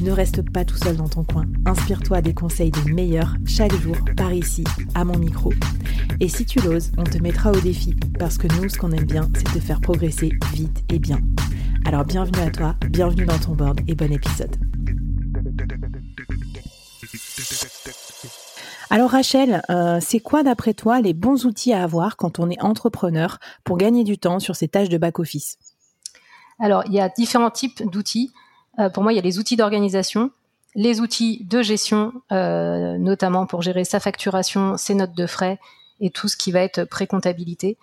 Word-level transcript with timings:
Ne 0.00 0.10
reste 0.10 0.42
pas 0.50 0.64
tout 0.64 0.76
seul 0.76 0.96
dans 0.96 1.08
ton 1.08 1.24
coin. 1.24 1.44
Inspire-toi 1.64 2.20
des 2.20 2.34
conseils 2.34 2.70
des 2.70 2.92
meilleurs 2.92 3.34
chaque 3.46 3.74
jour 3.74 3.96
par 4.16 4.32
ici, 4.32 4.64
à 4.94 5.04
mon 5.04 5.18
micro. 5.18 5.52
Et 6.20 6.28
si 6.28 6.44
tu 6.44 6.60
l'oses, 6.60 6.92
on 6.98 7.04
te 7.04 7.18
mettra 7.18 7.50
au 7.50 7.60
défi 7.60 7.94
parce 8.18 8.38
que 8.38 8.46
nous, 8.46 8.68
ce 8.68 8.78
qu'on 8.78 8.92
aime 8.92 9.06
bien, 9.06 9.28
c'est 9.34 9.44
te 9.44 9.60
faire 9.60 9.80
progresser 9.80 10.30
vite 10.52 10.84
et 10.92 10.98
bien. 10.98 11.18
Alors 11.84 12.04
bienvenue 12.04 12.40
à 12.40 12.50
toi, 12.50 12.74
bienvenue 12.90 13.24
dans 13.24 13.38
ton 13.38 13.52
board 13.52 13.80
et 13.88 13.94
bon 13.94 14.12
épisode. 14.12 14.56
Alors 18.90 19.10
Rachel, 19.10 19.62
euh, 19.70 19.98
c'est 20.00 20.20
quoi 20.20 20.42
d'après 20.42 20.74
toi 20.74 21.00
les 21.00 21.12
bons 21.12 21.44
outils 21.44 21.72
à 21.72 21.82
avoir 21.82 22.16
quand 22.16 22.38
on 22.38 22.50
est 22.50 22.60
entrepreneur 22.62 23.38
pour 23.64 23.78
gagner 23.78 24.04
du 24.04 24.18
temps 24.18 24.38
sur 24.38 24.56
ces 24.56 24.68
tâches 24.68 24.88
de 24.88 24.98
back-office? 24.98 25.58
Alors 26.58 26.84
il 26.86 26.94
y 26.94 27.00
a 27.00 27.08
différents 27.08 27.50
types 27.50 27.82
d'outils. 27.90 28.32
Euh, 28.78 28.90
pour 28.90 29.02
moi, 29.02 29.12
il 29.12 29.16
y 29.16 29.18
a 29.18 29.22
les 29.22 29.38
outils 29.38 29.56
d'organisation, 29.56 30.30
les 30.74 31.00
outils 31.00 31.44
de 31.44 31.62
gestion, 31.62 32.12
euh, 32.32 32.98
notamment 32.98 33.46
pour 33.46 33.62
gérer 33.62 33.84
sa 33.84 34.00
facturation, 34.00 34.76
ses 34.76 34.94
notes 34.94 35.16
de 35.16 35.26
frais 35.26 35.58
et 36.00 36.10
tout 36.10 36.28
ce 36.28 36.36
qui 36.36 36.52
va 36.52 36.60
être 36.60 36.84
pré-comptabilité. 36.84 37.78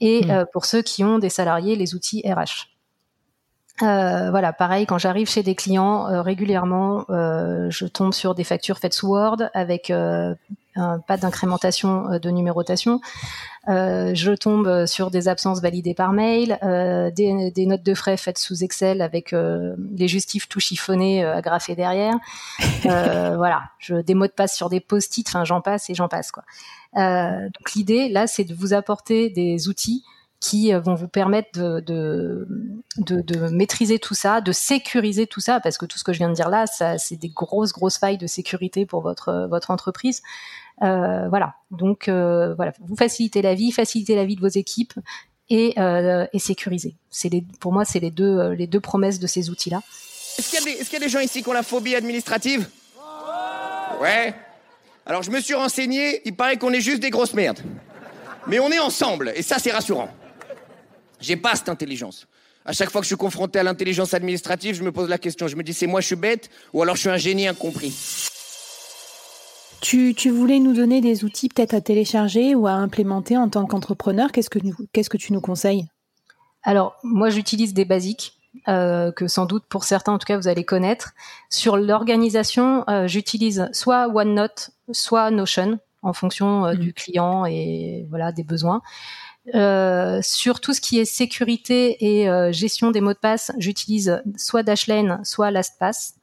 Et 0.00 0.24
mmh. 0.24 0.30
euh, 0.30 0.44
pour 0.50 0.64
ceux 0.64 0.82
qui 0.82 1.04
ont 1.04 1.18
des 1.18 1.28
salariés, 1.28 1.76
les 1.76 1.94
outils 1.94 2.22
RH. 2.24 2.69
Euh, 3.82 4.30
voilà, 4.30 4.52
pareil, 4.52 4.86
quand 4.86 4.98
j'arrive 4.98 5.28
chez 5.28 5.42
des 5.42 5.54
clients, 5.54 6.08
euh, 6.08 6.22
régulièrement, 6.22 7.04
euh, 7.10 7.68
je 7.70 7.86
tombe 7.86 8.12
sur 8.12 8.34
des 8.34 8.44
factures 8.44 8.78
faites 8.78 8.94
sous 8.94 9.08
Word 9.08 9.38
avec 9.54 9.90
un, 9.90 10.36
pas 11.06 11.16
d'incrémentation 11.16 12.18
de 12.18 12.30
numérotation. 12.30 13.00
je 13.66 14.34
tombe 14.34 14.86
sur 14.86 15.10
des 15.10 15.28
absences 15.28 15.60
validées 15.60 15.94
par 15.94 16.12
mail, 16.12 16.58
des, 17.14 17.50
des, 17.50 17.66
notes 17.66 17.82
de 17.82 17.94
frais 17.94 18.16
faites 18.16 18.38
sous 18.38 18.62
Excel 18.62 19.02
avec 19.02 19.32
les 19.32 20.08
justifs 20.08 20.48
tout 20.48 20.60
chiffonnés 20.60 21.24
agrafés 21.24 21.74
derrière. 21.74 22.14
voilà, 22.82 23.62
je, 23.78 23.96
des 23.96 24.14
mots 24.14 24.26
de 24.26 24.32
passe 24.32 24.56
sur 24.56 24.68
des 24.68 24.80
post-it, 24.80 25.26
enfin 25.28 25.44
j'en 25.44 25.60
passe 25.60 25.90
et 25.90 25.94
j'en 25.94 26.08
passe 26.08 26.30
quoi. 26.30 26.44
donc 26.94 27.72
l'idée 27.74 28.08
là, 28.08 28.26
c'est 28.26 28.44
de 28.44 28.54
vous 28.54 28.72
apporter 28.72 29.28
des 29.28 29.68
outils 29.68 30.04
qui 30.40 30.72
euh, 30.72 30.80
vont 30.80 30.94
vous 30.94 31.08
permettre 31.08 31.58
de, 31.58 32.48
maîtriser 33.52 33.98
tout 33.98 34.14
ça, 34.14 34.40
de 34.40 34.52
sécuriser 34.52 35.26
tout 35.26 35.40
ça, 35.40 35.60
parce 35.60 35.78
que 35.78 35.86
tout 35.86 35.98
ce 35.98 36.04
que 36.04 36.12
je 36.12 36.18
viens 36.18 36.30
de 36.30 36.34
dire 36.34 36.48
là, 36.48 36.66
c'est 36.66 37.16
des 37.16 37.28
grosses, 37.28 37.72
grosses 37.72 37.98
failles 37.98 38.18
de 38.18 38.26
sécurité 38.26 38.86
pour 38.86 39.02
votre, 39.02 39.46
votre 39.48 39.70
entreprise. 39.70 40.22
Euh, 40.82 41.28
voilà, 41.28 41.54
donc 41.70 42.08
euh, 42.08 42.54
voilà, 42.54 42.72
vous 42.80 42.96
facilitez 42.96 43.42
la 43.42 43.54
vie, 43.54 43.70
facilitez 43.70 44.16
la 44.16 44.24
vie 44.24 44.34
de 44.34 44.40
vos 44.40 44.48
équipes 44.48 44.94
et, 45.50 45.74
euh, 45.78 46.26
les, 46.32 47.44
pour 47.60 47.72
moi, 47.72 47.84
c'est 47.84 47.98
les 47.98 48.10
deux, 48.10 48.38
euh, 48.38 48.80
promesses 48.80 49.18
de 49.18 49.26
ces 49.26 49.50
outils-là. 49.50 49.82
Est-ce 50.38 50.48
qu'il 50.48 50.92
y, 50.92 50.96
a 50.96 51.00
des 51.00 51.08
gens 51.08 51.18
ici 51.18 51.42
qui 51.42 51.48
ont 51.48 51.52
la 51.52 51.64
phobie 51.64 51.96
administrative? 51.96 52.68
Ouais. 54.00 54.32
Alors 55.04 55.22
je 55.22 55.30
me 55.30 55.40
suis 55.40 55.54
renseigné, 55.54 56.22
il 56.24 56.34
paraît 56.34 56.56
qu'on 56.56 56.72
est 56.72 56.80
juste 56.80 57.00
des 57.00 57.10
grosses 57.10 57.34
merdes. 57.34 57.60
Mais 58.46 58.58
on 58.60 58.70
est 58.70 58.78
ensemble, 58.78 59.32
et 59.34 59.42
ça 59.42 59.58
c'est 59.58 59.72
rassurant. 59.72 60.08
J'ai 61.20 61.36
pas 61.36 61.54
cette 61.54 61.68
intelligence. 61.68 62.26
À 62.64 62.72
chaque 62.72 62.90
fois 62.90 63.00
que 63.00 63.04
je 63.04 63.08
suis 63.08 63.16
confronté 63.16 63.58
à 63.58 63.62
l'intelligence 63.62 64.14
administrative, 64.14 64.74
je 64.74 64.82
me 64.82 64.92
pose 64.92 65.08
la 65.08 65.18
question. 65.18 65.48
Je 65.48 65.56
me 65.56 65.62
dis, 65.62 65.72
c'est 65.72 65.86
moi 65.86 66.00
je 66.00 66.06
suis 66.06 66.16
bête 66.16 66.50
ou 66.72 66.82
alors 66.82 66.96
je 66.96 67.00
suis 67.00 67.10
un 67.10 67.16
génie 67.16 67.48
incompris. 67.48 67.94
Tu, 69.80 70.14
tu 70.14 70.28
voulais 70.30 70.58
nous 70.58 70.74
donner 70.74 71.00
des 71.00 71.24
outils 71.24 71.48
peut-être 71.48 71.72
à 71.72 71.80
télécharger 71.80 72.54
ou 72.54 72.66
à 72.66 72.72
implémenter 72.72 73.38
en 73.38 73.48
tant 73.48 73.64
qu'entrepreneur. 73.64 74.30
Qu'est-ce 74.30 74.50
que, 74.50 74.58
qu'est-ce 74.92 75.08
que 75.08 75.16
tu 75.16 75.32
nous 75.32 75.40
conseilles? 75.40 75.88
Alors, 76.62 76.96
moi, 77.02 77.30
j'utilise 77.30 77.72
des 77.72 77.86
basiques. 77.86 78.36
Euh, 78.66 79.12
que 79.12 79.28
sans 79.28 79.46
doute 79.46 79.62
pour 79.68 79.84
certains 79.84 80.12
en 80.12 80.18
tout 80.18 80.26
cas 80.26 80.36
vous 80.36 80.48
allez 80.48 80.64
connaître. 80.64 81.12
Sur 81.50 81.76
l'organisation, 81.76 82.82
euh, 82.88 83.06
j'utilise 83.06 83.68
soit 83.72 84.08
OneNote, 84.08 84.70
soit 84.90 85.30
Notion 85.30 85.78
en 86.02 86.12
fonction 86.12 86.66
euh, 86.66 86.72
mmh. 86.72 86.76
du 86.78 86.92
client 86.92 87.44
et 87.46 88.06
voilà 88.10 88.32
des 88.32 88.42
besoins. 88.42 88.82
Euh, 89.54 90.20
sur 90.22 90.60
tout 90.60 90.74
ce 90.74 90.82
qui 90.82 90.98
est 90.98 91.06
sécurité 91.06 91.96
et 92.04 92.28
euh, 92.28 92.52
gestion 92.52 92.90
des 92.90 93.00
mots 93.00 93.14
de 93.14 93.18
passe, 93.18 93.52
j'utilise 93.56 94.22
soit 94.36 94.62
Dashlane, 94.62 95.20
soit 95.24 95.50
LastPass. 95.50 96.14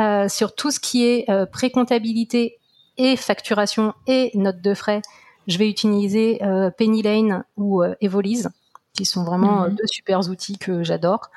Euh, 0.00 0.28
sur 0.28 0.56
tout 0.56 0.72
ce 0.72 0.80
qui 0.80 1.04
est 1.04 1.26
pré-comptabilité 1.52 2.58
et 2.96 3.16
facturation 3.16 3.94
et 4.08 4.32
notes 4.34 4.60
de 4.60 4.74
frais, 4.74 5.02
je 5.46 5.58
vais 5.58 5.68
utiliser 5.68 6.40
Pennylane 6.76 7.44
ou 7.56 7.82
Evolise, 8.00 8.50
qui 8.92 9.04
sont 9.04 9.24
vraiment 9.24 9.68
mhm. 9.68 9.76
deux 9.76 9.86
super 9.86 10.28
outils 10.28 10.58
que 10.58 10.82
j'adore. 10.82 11.30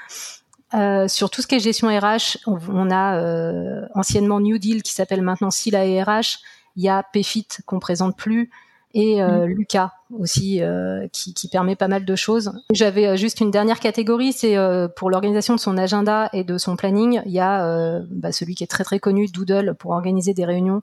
sur 1.07 1.30
tout 1.30 1.41
ce 1.44 1.47
qui 1.47 1.56
est 1.56 1.59
gestion 1.59 1.90
RH, 1.90 2.38
on, 2.47 2.57
on 2.69 2.90
a 2.90 3.88
anciennement 3.94 4.40
New 4.40 4.57
Deal 4.57 4.81
qui 4.81 4.94
s'appelle 4.94 5.22
maintenant 5.22 5.52
Sila 5.52 5.86
et 5.86 6.02
RH. 6.02 6.40
Il 6.78 6.84
y 6.84 6.90
a 6.90 7.03
PFIT 7.03 7.47
qu'on 7.68 7.80
présente 7.80 8.18
plus 8.18 8.50
et 8.94 9.22
euh, 9.22 9.46
mm. 9.46 9.50
Lucas 9.50 9.92
aussi 10.18 10.62
euh, 10.62 11.08
qui, 11.12 11.34
qui, 11.34 11.50
permet 11.50 11.75
pas 11.75 11.88
mal 11.88 12.06
de 12.06 12.16
choses. 12.16 12.53
J'avais 12.72 13.08
euh, 13.08 13.16
juste 13.16 13.42
une 13.42 13.52
dernière 13.52 13.80
catégorie, 13.80 14.31
c'est 14.31 14.56
pour 14.96 15.09
l'organisation 15.09 15.56
de 15.56 15.59
son 15.59 15.78
agenda 15.78 16.30
et 16.34 16.44
de 16.44 16.58
son 16.58 16.75
planning. 16.75 17.22
Il 17.25 17.31
y 17.31 17.40
a 17.40 18.02
bah, 18.09 18.31
celui 18.31 18.56
qui 18.56 18.64
est 18.64 18.68
très 18.68 18.84
très 18.84 19.00
connu, 19.00 19.28
Doodle 19.28 19.75
pour 19.78 19.92
organiser 19.92 20.34
des 20.34 20.46
réunions 20.46 20.81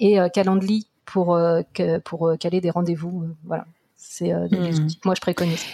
et 0.00 0.18
Calendly 0.32 0.88
pour 1.04 1.38
pour 2.04 2.32
caler 2.40 2.60
des 2.60 2.70
rendez-vous. 2.70 3.26
voilà, 3.44 3.66
c'est 3.96 4.32
mm. 4.32 4.84
outils 4.84 4.96
que 4.96 5.06
moi 5.06 5.14
je 5.14 5.20
préconise. 5.20 5.64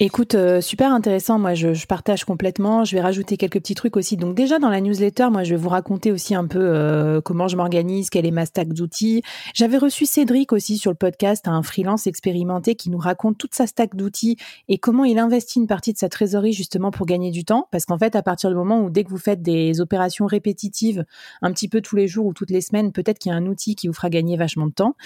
Écoute, 0.00 0.34
euh, 0.34 0.60
super 0.60 0.92
intéressant. 0.92 1.38
Moi, 1.38 1.54
je, 1.54 1.86
partage 1.86 2.24
complètement. 2.24 2.84
Je 2.84 2.96
vais 2.96 3.00
rajouter 3.00 3.36
quelques 3.36 3.60
petits 3.60 3.76
trucs 3.76 3.96
aussi. 3.96 4.16
Donc 4.16 4.34
déjà 4.34 4.58
dans 4.58 4.68
la 4.68 4.80
newsletter, 4.80 5.28
moi, 5.30 5.44
je 5.44 5.50
vais 5.50 5.60
vous 5.60 5.68
raconter 5.68 6.10
aussi 6.10 6.34
un 6.34 6.48
peu 6.48 6.58
euh, 6.58 7.20
comment 7.20 7.46
je 7.46 7.56
m'organise, 7.56 8.10
quelle 8.10 8.26
est 8.26 8.32
ma 8.32 8.44
stack 8.44 8.72
d'outils. 8.72 9.22
J'avais 9.54 9.78
reçu 9.78 10.04
Cédric 10.04 10.52
aussi 10.52 10.78
sur 10.78 10.90
le 10.90 10.96
podcast, 10.96 11.46
un 11.46 11.62
freelance 11.62 12.08
expérimenté 12.08 12.74
qui 12.74 12.90
nous 12.90 12.98
raconte 12.98 13.38
toute 13.38 13.54
sa 13.54 13.68
stack 13.68 13.94
d'outils 13.94 14.36
et 14.68 14.78
comment 14.78 15.04
il 15.04 15.16
investit 15.16 15.60
une 15.60 15.68
partie 15.68 15.92
de 15.92 15.98
sa 15.98 16.08
trésorerie 16.08 16.52
justement 16.52 16.90
pour 16.90 17.06
gagner 17.06 17.30
du 17.30 17.44
temps. 17.44 17.68
Parce 17.70 17.84
qu'en 17.84 17.98
fait, 17.98 18.16
à 18.16 18.22
partir 18.22 18.50
du 18.50 18.56
moment 18.56 18.80
où 18.80 18.90
dès 18.90 19.04
que 19.04 19.10
vous 19.10 19.18
faites 19.18 19.42
des 19.42 19.80
opérations 19.80 20.26
répétitives, 20.26 21.04
un 21.40 21.52
petit 21.52 21.68
peu 21.68 21.80
tous 21.80 21.94
les 21.94 22.08
jours 22.08 22.26
ou 22.26 22.32
toutes 22.34 22.50
les 22.50 22.62
semaines, 22.62 22.90
peut-être 22.90 23.20
qu'il 23.20 23.30
y 23.30 23.32
a 23.32 23.38
un 23.38 23.46
outil 23.46 23.76
qui 23.76 23.86
vous 23.86 23.94
fera 23.94 24.10
gagner 24.10 24.36
vachement 24.36 24.66
de 24.66 24.72
temps. 24.72 24.96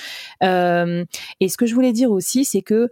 Euh, 0.42 1.04
et 1.40 1.50
ce 1.50 1.58
que 1.58 1.66
je 1.66 1.74
voulais 1.74 1.92
dire 1.92 2.10
aussi, 2.10 2.46
c'est 2.46 2.62
que 2.62 2.88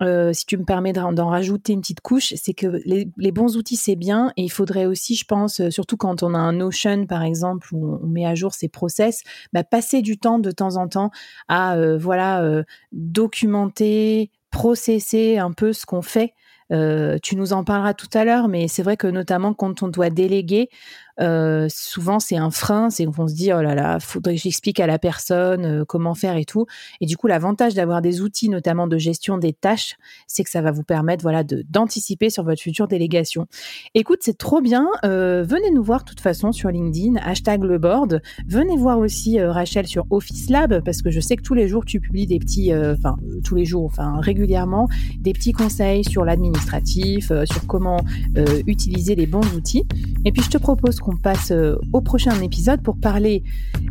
euh, 0.00 0.32
si 0.32 0.46
tu 0.46 0.56
me 0.56 0.64
permets 0.64 0.92
d'en 0.92 1.28
rajouter 1.28 1.72
une 1.72 1.80
petite 1.80 2.00
couche, 2.00 2.32
c'est 2.36 2.54
que 2.54 2.80
les, 2.84 3.32
bons 3.32 3.56
outils, 3.56 3.76
c'est 3.76 3.96
bien. 3.96 4.32
Et 4.36 4.44
il 4.44 4.50
faudrait 4.50 4.86
aussi, 4.86 5.16
je 5.16 5.24
pense, 5.24 5.60
euh, 5.60 5.70
surtout 5.70 5.96
quand 5.96 6.22
on 6.22 6.34
a 6.34 6.38
un 6.38 6.52
Notion, 6.52 7.06
par 7.06 7.22
exemple, 7.22 7.68
où 7.72 7.98
on 8.02 8.06
met 8.06 8.26
à 8.26 8.34
jour 8.34 8.54
ses 8.54 8.68
process, 8.68 9.22
bah, 9.52 9.64
passer 9.64 10.02
du 10.02 10.18
temps 10.18 10.38
de 10.38 10.50
temps 10.50 10.76
en 10.76 10.88
temps 10.88 11.10
à 11.48 11.76
euh, 11.76 11.98
voilà 11.98 12.42
euh, 12.42 12.62
documenter, 12.92 14.30
processer 14.50 15.38
un 15.38 15.52
peu 15.52 15.72
ce 15.72 15.86
qu'on 15.86 16.02
fait. 16.02 16.34
Tu 16.70 17.36
nous 17.36 17.54
en 17.54 17.64
parleras 17.64 17.94
tout 17.94 18.10
à 18.12 18.26
l'heure, 18.26 18.46
mais 18.46 18.68
c'est 18.68 18.82
vrai 18.82 18.98
que 18.98 19.06
notamment 19.06 19.54
quand 19.54 19.82
on 19.82 19.88
doit 19.88 20.10
déléguer, 20.10 20.68
euh, 21.20 21.66
souvent 21.70 22.20
c'est 22.20 22.36
un 22.36 22.50
frein, 22.50 22.90
c'est 22.90 23.04
qu'on 23.06 23.28
se 23.28 23.34
dit 23.34 23.52
oh 23.52 23.60
là 23.60 23.74
là, 23.74 24.00
faudrait 24.00 24.36
que 24.36 24.40
j'explique 24.40 24.80
à 24.80 24.86
la 24.86 24.98
personne 24.98 25.64
euh, 25.64 25.84
comment 25.84 26.14
faire 26.14 26.36
et 26.36 26.44
tout. 26.44 26.66
Et 27.00 27.06
du 27.06 27.16
coup, 27.16 27.26
l'avantage 27.26 27.74
d'avoir 27.74 28.02
des 28.02 28.20
outils, 28.20 28.48
notamment 28.48 28.86
de 28.86 28.98
gestion 28.98 29.38
des 29.38 29.52
tâches, 29.52 29.96
c'est 30.26 30.44
que 30.44 30.50
ça 30.50 30.62
va 30.62 30.70
vous 30.70 30.82
permettre 30.82 31.22
voilà 31.22 31.44
de 31.44 31.64
d'anticiper 31.68 32.30
sur 32.30 32.44
votre 32.44 32.60
future 32.60 32.88
délégation. 32.88 33.46
Écoute, 33.94 34.20
c'est 34.22 34.38
trop 34.38 34.60
bien. 34.60 34.88
Euh, 35.04 35.44
venez 35.46 35.70
nous 35.70 35.82
voir 35.82 36.00
de 36.00 36.08
toute 36.08 36.20
façon 36.20 36.52
sur 36.52 36.70
LinkedIn, 36.70 37.16
hashtag 37.16 37.62
le 37.62 37.78
board. 37.78 38.22
Venez 38.46 38.76
voir 38.76 38.98
aussi 38.98 39.40
Rachel 39.40 39.86
sur 39.86 40.06
Office 40.10 40.50
Lab 40.50 40.82
parce 40.84 41.02
que 41.02 41.10
je 41.10 41.20
sais 41.20 41.36
que 41.36 41.42
tous 41.42 41.54
les 41.54 41.68
jours 41.68 41.84
tu 41.84 42.00
publies 42.00 42.26
des 42.26 42.38
petits, 42.38 42.72
enfin 42.74 43.16
tous 43.44 43.54
les 43.54 43.64
jours, 43.64 43.84
enfin 43.84 44.20
régulièrement, 44.20 44.88
des 45.18 45.32
petits 45.32 45.52
conseils 45.52 46.04
sur 46.04 46.24
l'administration 46.24 46.48
administratif, 46.48 47.32
sur 47.44 47.66
comment 47.66 48.04
utiliser 48.66 49.14
les 49.14 49.26
bons 49.26 49.44
outils. 49.54 49.84
Et 50.24 50.32
puis 50.32 50.42
je 50.42 50.50
te 50.50 50.58
propose 50.58 51.00
qu'on 51.08 51.16
passe 51.16 51.52
au 51.92 52.00
prochain 52.02 52.38
épisode 52.42 52.82
pour 52.82 52.98
parler 52.98 53.42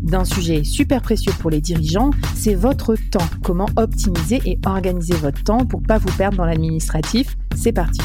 d'un 0.02 0.24
sujet 0.24 0.64
super 0.64 1.02
précieux 1.02 1.32
pour 1.40 1.50
les 1.50 1.62
dirigeants, 1.62 2.12
c'est 2.36 2.54
votre 2.54 2.96
temps. 3.10 3.28
Comment 3.44 3.68
optimiser 3.76 4.40
et 4.46 4.60
organiser 4.68 5.16
votre 5.16 5.44
temps 5.44 5.66
pour 5.66 5.82
pas 5.82 5.98
vous 5.98 6.12
perdre 6.16 6.38
dans 6.38 6.46
l'administratif? 6.46 7.36
C'est 7.56 7.72
parti. 7.72 8.00